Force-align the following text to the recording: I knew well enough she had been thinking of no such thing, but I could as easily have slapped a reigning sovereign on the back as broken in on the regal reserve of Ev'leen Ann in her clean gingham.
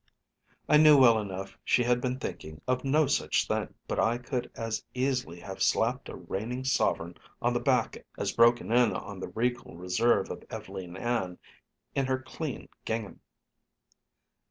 I 0.67 0.77
knew 0.77 0.97
well 0.97 1.19
enough 1.21 1.59
she 1.63 1.83
had 1.83 2.01
been 2.01 2.17
thinking 2.17 2.59
of 2.67 2.83
no 2.83 3.05
such 3.05 3.45
thing, 3.47 3.71
but 3.87 3.99
I 3.99 4.17
could 4.17 4.49
as 4.55 4.83
easily 4.95 5.39
have 5.41 5.61
slapped 5.61 6.09
a 6.09 6.15
reigning 6.15 6.63
sovereign 6.63 7.13
on 7.39 7.53
the 7.53 7.59
back 7.59 8.03
as 8.17 8.31
broken 8.33 8.71
in 8.71 8.93
on 8.93 9.19
the 9.19 9.29
regal 9.29 9.77
reserve 9.77 10.31
of 10.31 10.43
Ev'leen 10.49 10.97
Ann 10.97 11.37
in 11.93 12.07
her 12.07 12.17
clean 12.17 12.67
gingham. 12.83 13.19